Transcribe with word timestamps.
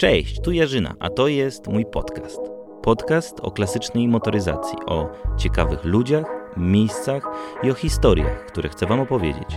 Cześć, 0.00 0.40
tu 0.40 0.52
Jarzyna, 0.52 0.94
a 1.00 1.10
to 1.10 1.28
jest 1.28 1.66
mój 1.66 1.86
podcast. 1.86 2.40
Podcast 2.82 3.40
o 3.40 3.50
klasycznej 3.50 4.08
motoryzacji, 4.08 4.78
o 4.86 5.08
ciekawych 5.38 5.84
ludziach, 5.84 6.26
miejscach 6.56 7.22
i 7.62 7.70
o 7.70 7.74
historiach, 7.74 8.46
które 8.46 8.68
chcę 8.68 8.86
Wam 8.86 9.00
opowiedzieć. 9.00 9.48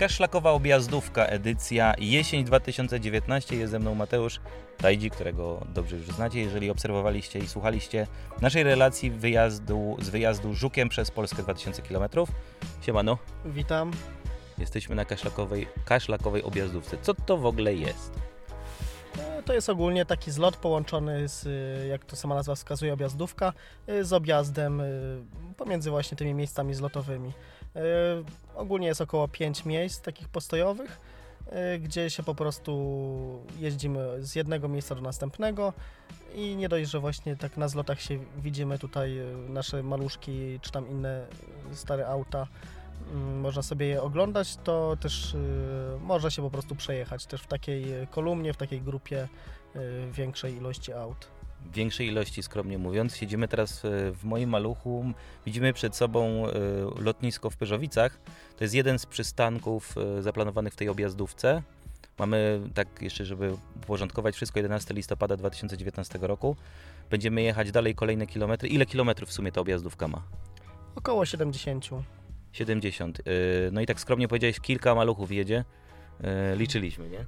Kaszlakowa 0.00 0.50
objazdówka, 0.50 1.26
edycja 1.26 1.94
jesień 1.98 2.44
2019. 2.44 3.56
Jest 3.56 3.70
ze 3.70 3.78
mną 3.78 3.94
Mateusz 3.94 4.40
Tajdzi, 4.78 5.10
którego 5.10 5.66
dobrze 5.74 5.96
już 5.96 6.06
znacie, 6.06 6.40
jeżeli 6.40 6.70
obserwowaliście 6.70 7.38
i 7.38 7.48
słuchaliście 7.48 8.06
naszej 8.40 8.62
relacji 8.62 9.10
wyjazdu, 9.10 9.96
z 10.00 10.08
wyjazdu 10.08 10.54
Żukiem 10.54 10.88
przez 10.88 11.10
Polskę 11.10 11.42
2000 11.42 11.82
km. 11.82 12.08
Siemano, 12.80 13.18
Witam. 13.44 13.90
jesteśmy 14.58 14.94
na 14.94 15.04
kaszlakowej, 15.04 15.68
kaszlakowej 15.84 16.42
objazdówce. 16.42 16.96
Co 17.02 17.14
to 17.14 17.36
w 17.36 17.46
ogóle 17.46 17.74
jest? 17.74 18.12
E, 19.18 19.42
To 19.42 19.52
jest 19.52 19.68
ogólnie 19.68 20.06
taki 20.06 20.30
zlot 20.30 20.56
połączony 20.56 21.28
z, 21.28 21.46
y, 21.46 21.86
jak 21.88 22.04
to 22.04 22.16
sama 22.16 22.34
nazwa 22.34 22.54
wskazuje, 22.54 22.92
objazdówka, 22.92 23.52
y, 23.88 24.04
z 24.04 24.12
objazdem 24.12 24.82
pomiędzy 25.56 25.90
właśnie 25.90 26.16
tymi 26.16 26.34
miejscami 26.34 26.74
zlotowymi. 26.74 27.32
Y, 27.76 27.80
Ogólnie 28.54 28.86
jest 28.86 29.00
około 29.00 29.28
5 29.28 29.64
miejsc 29.64 30.00
takich 30.00 30.28
postojowych, 30.28 31.00
y, 31.74 31.78
gdzie 31.78 32.10
się 32.10 32.22
po 32.22 32.34
prostu 32.34 33.44
jeździmy 33.58 34.24
z 34.24 34.34
jednego 34.34 34.68
miejsca 34.68 34.94
do 34.94 35.00
następnego 35.00 35.72
i 36.34 36.56
nie 36.56 36.68
dość, 36.68 36.90
że 36.90 37.00
właśnie 37.00 37.36
tak 37.36 37.56
na 37.56 37.68
zlotach 37.68 38.00
się 38.00 38.18
widzimy 38.36 38.78
tutaj 38.78 39.18
y, 39.18 39.36
nasze 39.48 39.82
maluszki 39.82 40.58
czy 40.62 40.72
tam 40.72 40.88
inne 40.88 41.26
stare 41.72 42.06
auta, 42.06 42.46
mm, 43.12 43.40
można 43.40 43.62
sobie 43.62 43.86
je 43.86 44.02
oglądać, 44.02 44.56
to 44.56 44.96
też 45.00 45.36
można 46.00 46.30
się 46.30 46.42
po 46.42 46.50
prostu 46.50 46.74
przejechać 46.74 47.26
też 47.26 47.42
w 47.42 47.46
takiej 47.46 47.84
kolumnie, 48.10 48.52
w 48.52 48.56
takiej 48.56 48.82
grupie 48.82 49.28
większej 50.12 50.54
ilości 50.54 50.92
aut. 50.92 51.39
Większej 51.74 52.06
ilości, 52.06 52.42
skromnie 52.42 52.78
mówiąc. 52.78 53.16
Siedzimy 53.16 53.48
teraz 53.48 53.84
e, 53.84 54.12
w 54.12 54.24
moim 54.24 54.50
maluchu. 54.50 55.04
Widzimy 55.46 55.72
przed 55.72 55.96
sobą 55.96 56.46
e, 56.46 56.52
lotnisko 57.02 57.50
w 57.50 57.56
Pyrzowicach. 57.56 58.20
To 58.56 58.64
jest 58.64 58.74
jeden 58.74 58.98
z 58.98 59.06
przystanków 59.06 59.94
e, 60.18 60.22
zaplanowanych 60.22 60.72
w 60.72 60.76
tej 60.76 60.88
objazdówce. 60.88 61.62
Mamy, 62.18 62.60
tak 62.74 63.02
jeszcze, 63.02 63.24
żeby 63.24 63.56
uporządkować 63.76 64.34
wszystko, 64.34 64.58
11 64.58 64.94
listopada 64.94 65.36
2019 65.36 66.18
roku. 66.22 66.56
Będziemy 67.10 67.42
jechać 67.42 67.70
dalej 67.72 67.94
kolejne 67.94 68.26
kilometry. 68.26 68.68
Ile 68.68 68.86
kilometrów 68.86 69.28
w 69.28 69.32
sumie 69.32 69.52
ta 69.52 69.60
objazdówka 69.60 70.08
ma? 70.08 70.22
Około 70.94 71.26
70. 71.26 71.88
70. 72.52 73.18
E, 73.20 73.22
No 73.72 73.80
i 73.80 73.86
tak 73.86 74.00
skromnie 74.00 74.28
powiedziałeś, 74.28 74.60
kilka 74.60 74.94
maluchów 74.94 75.32
jedzie. 75.32 75.64
Liczyliśmy, 76.56 77.08
nie? 77.08 77.26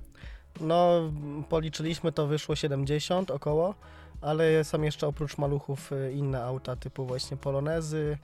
No, 0.61 1.13
policzyliśmy 1.49 2.13
to 2.13 2.27
wyszło 2.27 2.57
70 2.57 3.31
około, 3.31 3.75
ale 4.23 4.65
są 4.65 4.83
jeszcze 4.83 5.07
oprócz 5.07 5.39
maluchów 5.39 5.93
y, 5.93 6.13
inne 6.13 6.45
auta 6.45 6.77
typu 6.77 7.07
właśnie 7.07 7.37
Polonezy. 7.37 8.19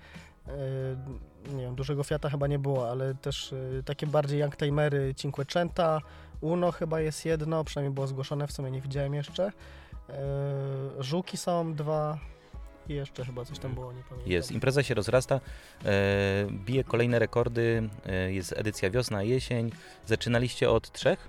y, 0.49 1.53
Nie 1.55 1.63
wiem, 1.63 1.75
dużego 1.75 2.05
Fiata 2.05 2.31
chyba 2.31 2.47
nie 2.47 2.59
było, 2.59 2.91
ale 2.91 3.15
też 3.15 3.53
y, 3.53 3.83
takie 3.87 4.07
bardziej 4.07 4.41
youngtimery 4.41 5.15
Cinquecenta, 5.15 6.01
Uno 6.41 6.73
chyba 6.73 7.01
jest 7.01 7.25
jedno, 7.25 7.65
przynajmniej 7.65 7.95
było 7.95 8.07
zgłoszone, 8.07 8.47
w 8.47 8.53
sumie 8.53 8.71
nie 8.71 8.81
widziałem 8.81 9.15
jeszcze. 9.15 9.53
Żuki 10.99 11.37
są 11.37 11.75
dwa 11.75 12.19
i 12.89 12.95
jeszcze 12.95 13.25
chyba 13.25 13.45
coś 13.45 13.59
tam 13.59 13.75
było, 13.75 13.93
nie 13.93 14.03
pamiętam. 14.09 14.33
Jest, 14.33 14.53
impreza 14.53 14.83
się 14.83 14.95
rozrasta, 14.95 15.41
e, 15.85 15.91
bije 16.51 16.85
kolejne 16.85 17.19
rekordy, 17.19 17.89
e, 18.07 18.33
jest 18.33 18.55
edycja 18.57 18.91
wiosna, 18.91 19.23
jesień. 19.23 19.71
Zaczynaliście 20.07 20.71
od 20.71 20.93
trzech? 20.93 21.29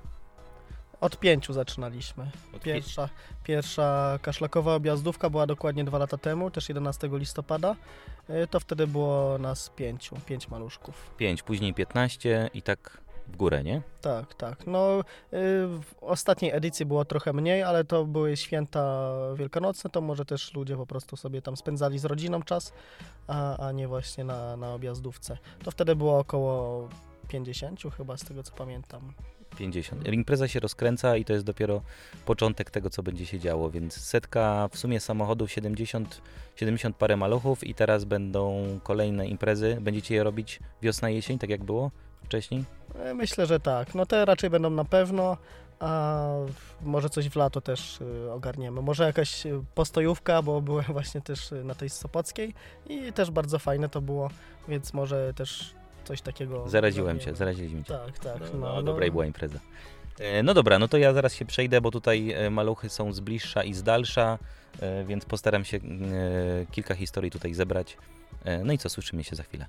Od 1.01 1.17
pięciu 1.19 1.53
zaczynaliśmy. 1.53 2.23
Od 2.55 2.59
pi- 2.61 2.63
Pierwsza, 2.73 3.09
pierwsza 3.43 4.19
kaszlakowa 4.21 4.75
objazdówka 4.75 5.29
była 5.29 5.47
dokładnie 5.47 5.83
dwa 5.83 5.97
lata 5.97 6.17
temu, 6.17 6.51
też 6.51 6.69
11 6.69 7.09
listopada. 7.17 7.75
Y, 8.29 8.47
To 8.47 8.59
wtedy 8.59 8.87
było 8.87 9.37
nas 9.37 9.69
pięciu, 9.69 10.15
pięć 10.25 10.47
maluszków. 10.49 11.11
pięć, 11.17 11.43
później 11.43 11.73
15 11.73 12.49
i 12.53 12.61
tak 12.61 13.01
w 13.27 13.35
górę, 13.37 13.63
nie? 13.63 13.81
Tak, 14.01 14.33
tak. 14.33 14.67
No, 14.67 14.99
y, 14.99 15.03
w 15.67 15.83
ostatniej 16.01 16.51
edycji 16.51 16.85
było 16.85 17.05
trochę 17.05 17.33
mniej, 17.33 17.63
ale 17.63 17.83
to 17.83 18.05
były 18.05 18.37
święta 18.37 19.09
wielkanocne, 19.35 19.89
to 19.89 20.01
może 20.01 20.25
też 20.25 20.53
ludzie 20.53 20.77
po 20.77 20.85
prostu 20.85 21.17
sobie 21.17 21.41
tam 21.41 21.57
spędzali 21.57 21.99
z 21.99 22.05
rodziną 22.05 22.43
czas, 22.43 22.73
a, 23.27 23.67
a 23.67 23.71
nie 23.71 23.87
właśnie 23.87 24.23
na, 24.23 24.57
na 24.57 24.73
objazdówce. 24.73 25.37
To 25.63 25.71
wtedy 25.71 25.95
było 25.95 26.19
około 26.19 26.89
50 27.27 27.81
chyba, 27.97 28.17
z 28.17 28.23
tego 28.23 28.43
co 28.43 28.51
pamiętam. 28.55 29.13
50. 29.59 30.07
Impreza 30.07 30.47
się 30.47 30.59
rozkręca 30.59 31.17
i 31.17 31.25
to 31.25 31.33
jest 31.33 31.45
dopiero 31.45 31.81
początek 32.25 32.71
tego, 32.71 32.89
co 32.89 33.03
będzie 33.03 33.25
się 33.25 33.39
działo, 33.39 33.71
więc 33.71 33.93
setka 33.93 34.69
w 34.71 34.77
sumie 34.77 34.99
samochodów, 34.99 35.51
70, 35.51 36.21
70 36.55 36.95
parę 36.95 37.17
maluchów 37.17 37.63
i 37.63 37.73
teraz 37.73 38.05
będą 38.05 38.63
kolejne 38.83 39.27
imprezy. 39.27 39.77
Będziecie 39.81 40.15
je 40.15 40.23
robić 40.23 40.59
wiosna, 40.81 41.09
jesień, 41.09 41.39
tak 41.39 41.49
jak 41.49 41.63
było 41.63 41.91
wcześniej? 42.23 42.63
E, 42.95 43.13
Myślę, 43.13 43.45
że 43.45 43.59
tak. 43.59 43.95
No 43.95 44.05
te 44.05 44.25
raczej 44.25 44.49
będą 44.49 44.69
na 44.69 44.85
pewno, 44.85 45.37
a 45.79 46.23
może 46.81 47.09
coś 47.09 47.29
w 47.29 47.35
lato 47.35 47.61
też 47.61 48.01
y, 48.01 48.31
ogarniemy. 48.31 48.81
Może 48.81 49.03
jakaś 49.03 49.45
y, 49.45 49.61
postojówka, 49.75 50.41
bo 50.41 50.61
byłem 50.61 50.85
właśnie 50.97 51.21
też 51.21 51.51
y, 51.51 51.63
na 51.63 51.75
tej 51.75 51.89
Sopockiej 51.89 52.53
i 52.89 53.13
też 53.13 53.31
bardzo 53.31 53.59
fajne 53.59 53.89
to 53.89 54.01
było, 54.01 54.29
więc 54.67 54.93
może 54.93 55.33
też 55.33 55.73
coś 56.09 56.21
takiego 56.21 56.69
Zaraziłem 56.69 57.19
cię, 57.19 57.35
zaraziliśmy 57.35 57.83
cię. 57.83 57.93
Tak, 57.93 58.19
tak. 58.19 58.41
No, 58.53 58.59
No, 58.59 58.75
no, 58.75 58.83
dobra 58.83 59.05
i 59.05 59.11
była 59.11 59.25
impreza. 59.25 59.59
E, 60.19 60.43
No 60.43 60.53
dobra, 60.53 60.79
no 60.79 60.87
to 60.87 60.97
ja 60.97 61.13
zaraz 61.13 61.33
się 61.33 61.45
przejdę, 61.45 61.81
bo 61.81 61.91
tutaj 61.91 62.31
e, 62.31 62.49
maluchy 62.49 62.89
są 62.89 63.13
z 63.13 63.19
bliższa 63.19 63.63
i 63.63 63.73
z 63.73 63.83
dalsza, 63.83 64.37
e, 64.79 65.03
więc 65.03 65.25
postaram 65.25 65.65
się 65.65 65.77
e, 65.77 65.81
kilka 66.71 66.95
historii 66.95 67.31
tutaj 67.31 67.53
zebrać. 67.53 67.97
No 68.63 68.73
i 68.73 68.77
co, 68.77 68.89
słyszymy 68.89 69.23
się 69.23 69.35
za 69.35 69.43
chwilę. 69.43 69.65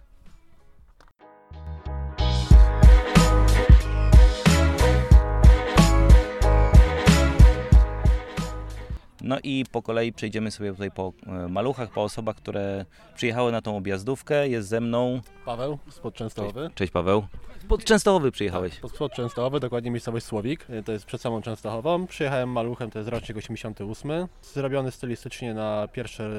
No 9.31 9.39
i 9.43 9.65
po 9.73 9.83
kolei 9.83 10.13
przejdziemy 10.13 10.51
sobie 10.51 10.73
tutaj 10.73 10.91
po 10.91 11.13
e, 11.27 11.49
maluchach, 11.49 11.91
po 11.91 12.03
osobach, 12.03 12.37
które 12.37 12.85
przyjechały 13.15 13.53
na 13.53 13.63
tą 13.63 13.77
objazdówkę. 13.77 14.49
Jest 14.49 14.69
ze 14.69 14.81
mną... 14.81 15.21
Paweł 15.45 15.79
spod 15.91 16.15
Częstochowy. 16.15 16.71
Cześć 16.75 16.93
Paweł. 16.93 17.27
Pod 17.69 17.85
Częstochowy 17.85 18.33
przyjechałeś. 18.33 18.81
Pod, 18.81 18.93
spod 18.95 19.13
Częstochowy, 19.13 19.61
dokładnie 19.61 19.91
miejscowość 19.91 20.27
Słowik. 20.27 20.71
Y, 20.71 20.83
To 20.83 20.93
jest 20.93 21.05
przed 21.05 21.21
samą 21.21 21.43
Częstochową. 21.43 22.07
Przyjechałem 22.07 22.49
maluchem, 22.49 22.91
to 22.91 22.99
jest 22.99 23.11
rocznik 23.11 23.39
88. 23.39 24.27
Zrobiony 24.43 24.91
stylistycznie 24.91 25.55
na 25.55 25.89
pierwsze, 25.93 26.31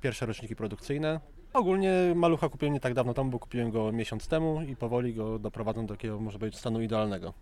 pierwsze 0.00 0.26
roczniki 0.26 0.56
produkcyjne. 0.56 1.20
Ogólnie 1.52 1.92
malucha 2.14 2.48
kupiłem 2.48 2.74
nie 2.74 2.80
tak 2.80 2.94
dawno 2.94 3.14
temu, 3.14 3.30
bo 3.30 3.38
kupiłem 3.38 3.70
go 3.70 3.92
miesiąc 3.92 4.28
temu 4.28 4.62
i 4.62 4.76
powoli 4.76 5.14
go 5.14 5.38
doprowadzam 5.38 5.86
do 5.86 5.94
takiego, 5.94 6.20
może 6.20 6.38
być, 6.38 6.56
stanu 6.56 6.82
idealnego. 6.82 7.32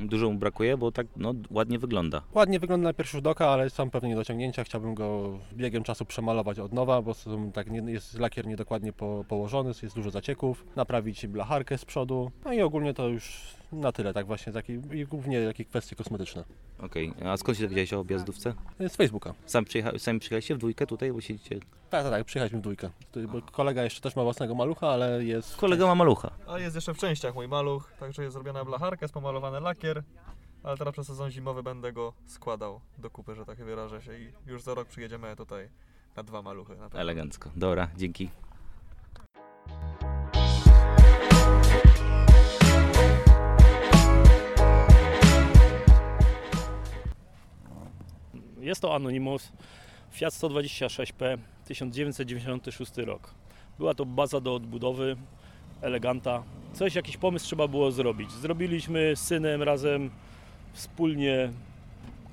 Dużo 0.00 0.30
mu 0.30 0.38
brakuje, 0.38 0.76
bo 0.76 0.92
tak 0.92 1.06
no, 1.16 1.34
ładnie 1.50 1.78
wygląda. 1.78 2.22
Ładnie 2.34 2.60
wygląda 2.60 2.88
na 2.88 2.92
pierwszy 2.92 3.16
rzut 3.16 3.26
oka, 3.26 3.48
ale 3.48 3.70
są 3.70 3.90
pewne 3.90 4.08
niedociągnięcia. 4.08 4.64
Chciałbym 4.64 4.94
go 4.94 5.38
biegiem 5.52 5.82
czasu 5.82 6.04
przemalować 6.04 6.58
od 6.58 6.72
nowa, 6.72 7.02
bo 7.02 7.14
są, 7.14 7.52
tak, 7.52 7.70
nie, 7.70 7.92
jest 7.92 8.18
lakier 8.18 8.46
niedokładnie 8.46 8.92
po, 8.92 9.24
położony, 9.28 9.72
jest 9.82 9.94
dużo 9.94 10.10
zacieków. 10.10 10.64
Naprawić 10.76 11.26
blacharkę 11.26 11.78
z 11.78 11.84
przodu. 11.84 12.30
No 12.44 12.52
i 12.52 12.62
ogólnie 12.62 12.94
to 12.94 13.08
już 13.08 13.54
na 13.72 13.92
tyle, 13.92 14.14
tak 14.14 14.26
właśnie, 14.26 14.52
taki, 14.52 14.72
i 14.72 15.06
głównie 15.06 15.46
takie 15.46 15.64
kwestie 15.64 15.96
kosmetyczne. 15.96 16.44
Okej, 16.78 17.14
a 17.26 17.36
skąd 17.36 17.58
się 17.58 17.62
dowiedziałeś 17.64 17.92
o 17.92 18.00
objazdówce? 18.00 18.54
Z 18.88 18.96
Facebooka. 18.96 19.34
Sam 19.46 19.64
przyjecha, 19.64 19.90
sami 19.98 20.20
przyjechaliście 20.20 20.54
w 20.54 20.58
dwójkę 20.58 20.86
tutaj, 20.86 21.12
bo 21.12 21.20
siedzicie... 21.20 21.60
Tak, 21.90 22.02
tak, 22.02 22.12
tak, 22.12 22.24
przyjechaliśmy 22.24 22.58
w 22.58 22.62
dwójkę. 22.62 22.90
Tu- 23.12 23.28
Bo 23.28 23.42
kolega 23.42 23.82
jeszcze 23.84 24.00
też 24.00 24.16
ma 24.16 24.22
własnego 24.22 24.54
malucha, 24.54 24.88
ale 24.88 25.24
jest... 25.24 25.56
Kolega 25.56 25.86
ma 25.86 25.94
malucha. 25.94 26.30
A 26.48 26.58
jest 26.58 26.74
jeszcze 26.74 26.94
w 26.94 26.98
częściach 26.98 27.34
mój 27.34 27.48
maluch, 27.48 27.92
także 28.00 28.22
jest 28.22 28.32
zrobiona 28.34 28.64
blacharka, 28.64 29.04
jest 29.04 29.14
pomalowany 29.14 29.60
lakier, 29.60 30.02
ale 30.62 30.76
teraz 30.76 30.92
przez 30.92 31.06
sezon 31.06 31.30
zimowy 31.30 31.62
będę 31.62 31.92
go 31.92 32.12
składał 32.26 32.80
do 32.98 33.10
kupy, 33.10 33.34
że 33.34 33.44
tak 33.46 33.58
wyrażę 33.64 34.02
się 34.02 34.18
i 34.18 34.32
już 34.46 34.62
za 34.62 34.74
rok 34.74 34.88
przyjedziemy 34.88 35.36
tutaj 35.36 35.68
na 36.16 36.22
dwa 36.22 36.42
maluchy. 36.42 36.72
Na 36.76 36.82
pewno. 36.84 37.00
Elegancko. 37.00 37.50
Dobra, 37.56 37.88
dzięki. 37.96 38.28
Jest 48.72 48.82
to 48.82 48.94
Anonymous 48.94 49.52
Fiat 50.12 50.34
126P 50.34 51.38
1996 51.64 52.96
rok. 52.96 53.34
Była 53.78 53.94
to 53.94 54.06
baza 54.06 54.40
do 54.40 54.54
odbudowy, 54.54 55.16
eleganta. 55.82 56.42
Coś, 56.72 56.94
jakiś 56.94 57.16
pomysł 57.16 57.46
trzeba 57.46 57.68
było 57.68 57.90
zrobić. 57.90 58.30
Zrobiliśmy 58.30 59.16
z 59.16 59.20
synem 59.20 59.62
razem 59.62 60.10
wspólnie 60.72 61.52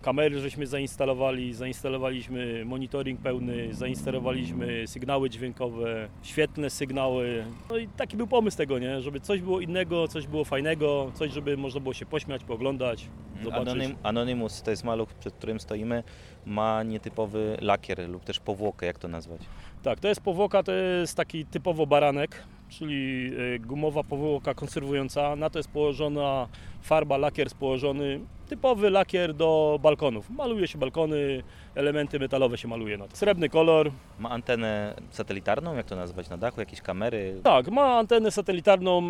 Kamery 0.02 0.40
żeśmy 0.40 0.68
zainstalowali, 0.68 1.54
zainstalowaliśmy 1.54 2.66
monitoring 2.66 3.22
pełny, 3.22 3.74
zainstalowaliśmy 3.74 4.88
sygnały 4.88 5.30
dźwiękowe, 5.30 6.10
świetne 6.24 6.70
sygnały. 6.70 7.46
No 7.70 7.78
i 7.78 7.88
taki 7.88 8.18
był 8.18 8.28
pomysł 8.28 8.58
tego, 8.58 8.80
nie? 8.80 9.02
Żeby 9.02 9.20
coś 9.20 9.42
było 9.42 9.60
innego, 9.60 10.08
coś 10.08 10.28
było 10.28 10.46
fajnego, 10.46 11.12
coś, 11.14 11.32
żeby 11.32 11.58
można 11.58 11.80
było 11.80 11.94
się 11.94 12.06
pośmiać, 12.06 12.44
pooglądać, 12.44 13.08
zobaczyć. 13.44 13.68
Anonym, 13.68 13.96
Anonymous 14.04 14.62
to 14.62 14.72
jest 14.72 14.84
maluch, 14.84 15.14
przed 15.14 15.34
którym 15.34 15.60
stoimy. 15.60 16.04
Ma 16.46 16.84
nietypowy 16.84 17.58
lakier 17.62 18.10
lub 18.10 18.24
też 18.24 18.40
powłokę, 18.40 18.86
jak 18.86 19.00
to 19.00 19.08
nazwać. 19.08 19.42
Tak, 19.84 20.00
to 20.00 20.08
jest 20.08 20.22
powłoka, 20.22 20.64
to 20.64 20.72
jest 20.72 21.18
taki 21.18 21.46
typowo 21.46 21.86
baranek, 21.88 22.44
czyli 22.70 23.32
y, 23.56 23.60
gumowa 23.60 24.04
powłoka 24.04 24.54
konserwująca. 24.54 25.36
Na 25.36 25.50
to 25.50 25.60
jest 25.60 25.70
położona 25.70 26.48
farba, 26.82 27.18
lakier 27.18 27.48
położony. 27.60 28.20
Typowy 28.50 28.90
lakier 28.90 29.34
do 29.34 29.80
balkonów. 29.82 30.30
Maluje 30.30 30.68
się 30.68 30.78
balkony, 30.78 31.44
elementy 31.76 32.20
metalowe 32.20 32.58
się 32.58 32.68
maluje 32.68 32.98
na 32.98 33.08
to. 33.08 33.16
Srebrny 33.16 33.50
kolor. 33.50 33.92
Ma 34.20 34.30
antenę 34.30 34.96
satelitarną, 35.12 35.76
jak 35.76 35.86
to 35.86 35.96
nazwać, 35.96 36.30
na 36.30 36.38
dachu, 36.38 36.60
jakieś 36.60 36.82
kamery. 36.82 37.42
Tak, 37.44 37.68
ma 37.68 37.98
antenę 37.98 38.32
satelitarną, 38.32 39.06
y, 39.06 39.08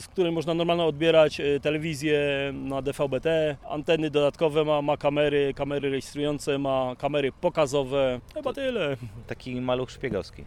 z 0.00 0.06
której 0.08 0.32
można 0.32 0.54
normalnie 0.54 0.84
odbierać 0.84 1.40
y, 1.40 1.60
telewizję 1.60 2.20
na 2.52 2.82
DVB-T. 2.82 3.56
Anteny 3.68 4.10
dodatkowe 4.10 4.64
ma, 4.64 4.82
ma 4.82 4.96
kamery, 4.96 5.54
kamery 5.54 5.90
rejestrujące, 5.90 6.58
ma 6.58 6.94
kamery 6.98 7.32
pokazowe. 7.32 8.20
Chyba 8.34 8.52
tyle. 8.52 8.96
Taki 9.26 9.60
maluch 9.60 9.90
szpiegowski. 9.90 10.44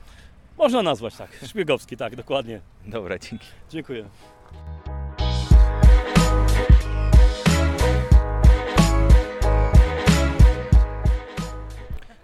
Można 0.58 0.82
nazwać 0.84 1.16
tak. 1.16 1.40
Szpiegowski, 1.48 1.98
tak, 1.98 2.16
dokładnie. 2.16 2.62
Dobra, 2.86 3.20
dzięki. 3.20 3.48
Dziękuję. 3.70 4.06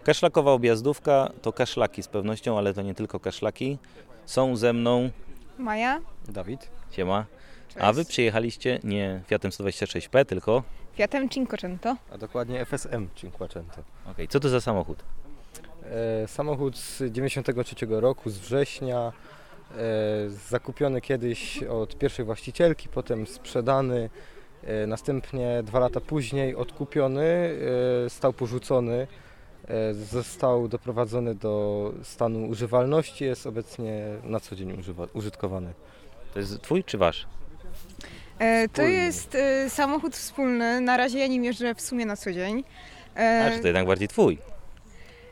Kaszlakowa 0.07 0.51
objazdówka 0.51 1.31
to 1.41 1.53
kaszlaki 1.53 2.03
z 2.03 2.07
pewnością, 2.07 2.57
ale 2.57 2.73
to 2.73 2.81
nie 2.81 2.93
tylko 2.93 3.19
kaszlaki. 3.19 3.77
Są 4.25 4.55
ze 4.55 4.73
mną, 4.73 5.09
Maja, 5.57 6.01
Dawid? 6.29 6.69
siema, 6.91 7.25
cześć. 7.67 7.85
a 7.85 7.93
wy 7.93 8.05
przyjechaliście 8.05 8.79
nie 8.83 9.21
Fiatem 9.27 9.51
126P, 9.51 10.25
tylko... 10.25 10.63
Fiatem 10.93 11.29
Cinquecento. 11.29 11.95
A 12.11 12.17
dokładnie 12.17 12.65
FSM 12.65 13.07
Cinquecento. 13.15 13.83
Okej, 14.11 14.27
co 14.27 14.39
to 14.39 14.49
za 14.49 14.61
samochód? 14.61 15.03
E, 16.23 16.27
samochód 16.27 16.77
z 16.77 17.01
93 17.11 17.75
roku, 17.89 18.29
z 18.29 18.37
września, 18.37 19.11
e, 19.71 19.75
zakupiony 20.49 21.01
kiedyś 21.01 21.63
od 21.63 21.97
pierwszej 21.97 22.25
właścicielki, 22.25 22.89
potem 22.89 23.27
sprzedany, 23.27 24.09
e, 24.63 24.87
następnie 24.87 25.63
dwa 25.63 25.79
lata 25.79 26.01
później 26.01 26.55
odkupiony, 26.55 27.57
e, 28.05 28.09
stał 28.09 28.33
porzucony, 28.33 29.07
został 30.11 30.67
doprowadzony 30.67 31.35
do 31.35 31.93
stanu 32.03 32.47
używalności, 32.47 33.23
jest 33.25 33.47
obecnie 33.47 34.05
na 34.23 34.39
co 34.39 34.55
dzień 34.55 34.79
używa, 34.79 35.07
użytkowany. 35.13 35.73
To 36.33 36.39
jest 36.39 36.61
twój 36.61 36.83
czy 36.83 36.97
wasz? 36.97 37.27
E, 38.39 38.69
to 38.69 38.81
jest 38.81 39.35
e, 39.35 39.69
samochód 39.69 40.15
wspólny. 40.15 40.81
Na 40.81 40.97
razie 40.97 41.19
ja 41.19 41.27
nim 41.27 41.43
jeżdżę 41.43 41.75
w 41.75 41.81
sumie 41.81 42.05
na 42.05 42.15
co 42.17 42.31
dzień. 42.33 42.63
E, 43.15 43.45
A, 43.47 43.55
czy 43.55 43.59
to 43.59 43.67
jednak 43.67 43.87
bardziej 43.87 44.07
twój? 44.07 44.37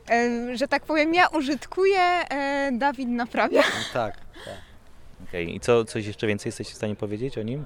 e, 0.10 0.58
że 0.58 0.68
tak 0.68 0.84
powiem, 0.84 1.14
ja 1.14 1.28
użytkuję, 1.28 2.00
e, 2.00 2.72
Dawid 2.74 3.10
naprawia. 3.10 3.64
Tak. 3.94 4.18
Okej, 5.30 5.56
i 5.56 5.60
co, 5.60 5.86
coś 5.86 6.06
jeszcze 6.06 6.28
więcej 6.28 6.48
jesteście 6.50 6.74
w 6.74 6.78
stanie 6.78 6.96
powiedzieć 6.96 7.38
o 7.38 7.42
nim? 7.44 7.66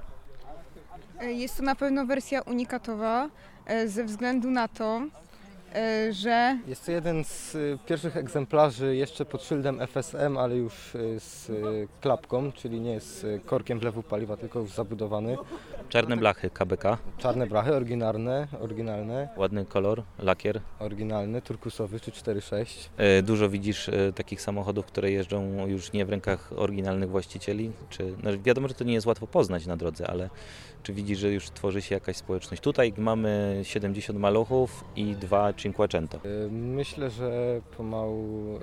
E, 1.20 1.32
Jest 1.32 1.56
to 1.56 1.62
na 1.62 1.74
pewno 1.74 2.06
wersja 2.06 2.42
unikatowa 2.42 3.28
e, 3.66 3.88
ze 3.88 4.04
względu 4.04 4.50
na 4.50 4.68
to, 4.68 5.02
e, 5.06 5.10
że 6.10 6.58
Jest 6.66 6.86
to 6.86 6.92
jeden 6.92 7.24
z 7.24 7.54
y, 7.54 7.78
pierwszych 7.86 8.16
egzemplarzy 8.16 8.96
jeszcze 8.96 9.24
pod 9.24 9.42
szyldem 9.42 9.80
FSM, 9.80 10.36
ale 10.38 10.56
już 10.56 10.94
y, 10.94 11.20
z 11.20 11.50
y, 11.50 11.88
klapką, 12.00 12.52
czyli 12.52 12.80
nie 12.80 13.00
z 13.00 13.44
korkiem 13.44 13.78
wlewu 13.78 14.02
paliwa, 14.02 14.36
tylko 14.36 14.58
już 14.58 14.70
zabudowany. 14.70 15.36
Czarne 15.88 16.16
blachy 16.16 16.50
KBK, 16.50 16.98
Czarne 17.18 17.46
brachy, 17.46 17.74
oryginalne, 17.74 18.48
oryginalne, 18.60 19.28
ładny 19.36 19.64
kolor, 19.64 20.02
lakier. 20.18 20.60
oryginalny, 20.78 21.42
turkusowy 21.42 22.00
czy 22.00 22.10
4.6. 22.10 22.88
E, 22.96 23.22
Dużo 23.22 23.48
widzisz 23.48 23.88
e, 23.88 24.12
takich 24.12 24.42
samochodów, 24.42 24.86
które 24.86 25.10
jeżdżą 25.10 25.66
już 25.66 25.92
nie 25.92 26.04
w 26.04 26.10
rękach 26.10 26.52
oryginalnych 26.56 27.10
właścicieli? 27.10 27.72
Czy, 27.88 28.14
no 28.22 28.30
wiadomo, 28.44 28.68
że 28.68 28.74
to 28.74 28.84
nie 28.84 28.94
jest 28.94 29.06
łatwo 29.06 29.26
poznać 29.26 29.66
na 29.66 29.76
drodze, 29.76 30.06
ale 30.10 30.30
czy 30.82 30.92
widzisz, 30.92 31.18
że 31.18 31.32
już 31.32 31.50
tworzy 31.50 31.82
się 31.82 31.94
jakaś 31.94 32.16
społeczność? 32.16 32.62
Tutaj 32.62 32.92
mamy 32.96 33.60
70 33.62 34.18
maluchów 34.18 34.84
i 34.96 35.14
dwa 35.16 35.52
Cinquecento. 35.60 36.18
Y, 36.24 36.50
Myślę, 36.50 37.10
że 37.10 37.60
pomału 37.76 38.56
y, 38.56 38.60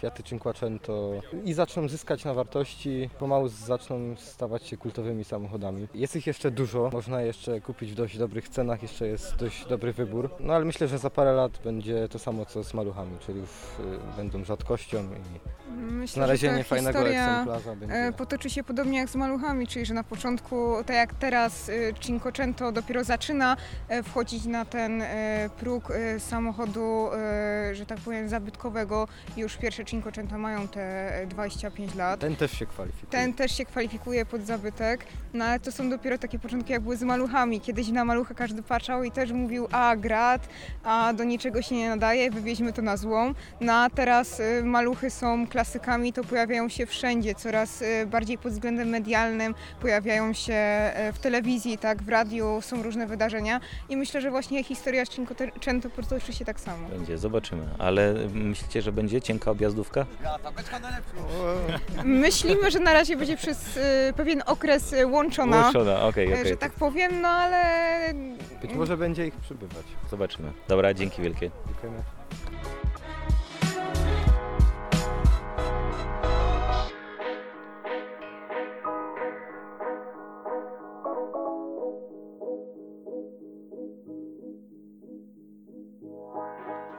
Fiaty 0.00 0.22
Cinquecento 0.22 1.12
i 1.44 1.52
zaczną 1.52 1.88
zyskać 1.88 2.24
na 2.24 2.34
wartości, 2.34 3.10
pomału 3.18 3.48
zaczną 3.48 4.16
stawać 4.16 4.66
się 4.66 4.76
kultowymi 4.76 5.24
samochodami. 5.24 5.88
Jest 5.94 6.16
ich 6.16 6.26
jeszcze 6.26 6.50
dużo, 6.50 6.90
można 6.92 7.20
je 7.20 7.26
jeszcze 7.26 7.60
kupić 7.60 7.92
w 7.92 7.94
dość 7.94 8.18
dobrych 8.18 8.48
cenach, 8.48 8.82
jeszcze 8.82 9.06
jest 9.06 9.36
dość 9.36 9.66
dobry 9.66 9.92
wybór. 9.92 10.30
No 10.40 10.54
ale 10.54 10.64
myślę, 10.64 10.88
że 10.88 10.98
za 10.98 11.10
parę 11.10 11.32
lat 11.32 11.58
będzie 11.64 12.08
to 12.08 12.18
samo 12.18 12.44
co 12.46 12.64
z 12.64 12.74
maluchami, 12.74 13.18
czyli 13.26 13.40
już 13.40 13.50
y, 13.50 14.16
będą 14.16 14.44
rzadkością 14.44 15.02
i 15.02 15.56
myślę, 15.76 16.14
znalezienie 16.14 16.64
fajnego 16.64 16.98
egzemplarza 16.98 17.70
e, 17.72 17.76
będzie... 17.76 18.12
potoczy 18.16 18.50
się 18.50 18.64
podobnie 18.64 18.98
jak 18.98 19.08
z 19.08 19.16
maluchami, 19.16 19.66
czyli 19.66 19.86
że 19.86 19.94
na 19.94 20.04
początku, 20.04 20.76
tak 20.86 20.96
jak 20.96 21.14
teraz, 21.14 21.70
Cinquecento 22.00 22.72
dopiero 22.72 23.04
zaczyna 23.04 23.56
e, 23.88 24.02
wchodzić 24.02 24.44
na 24.44 24.64
ten 24.64 25.02
e, 25.02 25.50
próg 25.58 25.92
samochodu, 26.18 27.08
e, 27.12 27.74
że 27.74 27.86
tak 27.86 27.98
powiem, 27.98 28.28
zabytkowego. 28.28 29.08
Już 29.36 29.56
pierwsze 29.56 29.84
Cinquecento 29.84 30.38
mają 30.38 30.68
te 30.68 31.14
e, 31.22 31.26
25 31.26 31.94
lat. 31.94 32.20
Ten 32.20 32.36
też 32.36 32.52
się 32.52 32.66
kwalifikuje. 32.66 33.10
Ten 33.10 33.34
też 33.34 33.56
się 33.56 33.64
kwalifikuje 33.64 34.26
pod 34.26 34.42
zabytek, 34.42 35.06
no 35.34 35.44
ale 35.44 35.60
to 35.60 35.72
są 35.72 35.90
dopiero 35.90 36.18
takie 36.18 36.38
początki 36.38 36.72
jak 36.72 36.82
były 36.82 36.96
z 36.96 37.02
maluchami. 37.02 37.60
Kiedyś 37.60 37.88
na 37.88 38.04
malucha 38.04 38.34
każdy 38.34 38.62
patrzał 38.62 39.04
i 39.04 39.10
też 39.10 39.32
mówił, 39.32 39.68
a 39.72 39.96
grat, 39.96 40.48
a 40.84 41.12
do 41.12 41.24
niczego 41.24 41.62
się 41.62 41.74
nie 41.74 41.88
nadaje, 41.88 42.30
wywieźmy 42.30 42.72
to 42.72 42.82
na 42.82 42.96
złom. 42.96 43.34
No 43.60 43.72
a 43.72 43.90
teraz 43.90 44.40
y, 44.40 44.62
maluchy 44.64 45.10
są 45.10 45.46
klasykami, 45.46 46.12
to 46.12 46.24
pojawiają 46.24 46.68
się 46.68 46.86
wszędzie, 46.86 47.34
coraz 47.34 47.82
y, 47.82 48.06
bardziej 48.06 48.38
pod 48.38 48.52
względem 48.52 48.88
medialnym, 48.88 49.54
pojawiają 49.80 50.32
się 50.32 50.54
y, 51.08 51.12
w 51.12 51.18
telewizji, 51.18 51.78
tak, 51.78 52.02
w 52.02 52.08
radiu, 52.08 52.60
są 52.60 52.82
różne 52.82 53.06
wydarzenia 53.06 53.60
i 53.88 53.96
myślę, 53.96 54.20
że 54.20 54.30
właśnie 54.30 54.64
historia 54.64 55.04
z 55.86 55.88
Cinquecento 55.88 56.18
potoczy 56.18 56.32
się 56.32 56.44
tak 56.44 56.60
samo. 56.60 56.88
Będzie, 56.88 57.18
zobaczymy. 57.18 57.62
Ale 57.78 58.14
myślicie, 58.34 58.82
że 58.82 58.92
będzie 58.92 59.20
cienka 59.22 59.50
objazdówka? 59.50 60.06
Myślimy, 62.04 62.70
że 62.70 62.78
na 62.80 62.92
razie 62.92 63.16
będzie 63.16 63.36
przez 63.36 63.76
y, 63.76 63.80
pewien 64.16 64.42
okres 64.46 64.92
y, 64.92 65.06
łączona. 65.06 65.62
Łączona, 65.62 66.02
okej, 66.02 66.32
E, 66.32 66.34
okej. 66.34 66.48
że 66.48 66.56
tak 66.56 66.72
powiem, 66.72 67.20
no 67.20 67.28
ale 67.28 67.64
Być 68.62 68.72
może 68.74 68.96
będzie 68.96 69.26
ich 69.26 69.34
przybywać. 69.34 69.86
Zobaczymy. 70.10 70.52
Dobra, 70.68 70.94
dzięki 70.94 71.22
wielkie. 71.22 71.50
Dziękujemy. 71.66 72.02